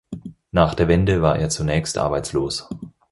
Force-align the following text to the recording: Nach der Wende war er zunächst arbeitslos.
Nach 0.49 0.73
der 0.73 0.87
Wende 0.87 1.21
war 1.21 1.37
er 1.37 1.49
zunächst 1.51 1.99
arbeitslos. 1.99 2.67